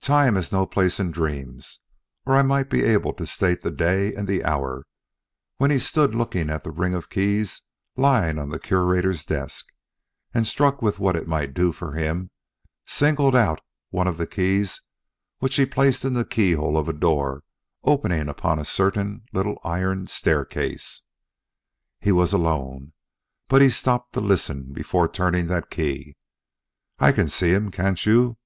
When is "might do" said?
11.28-11.72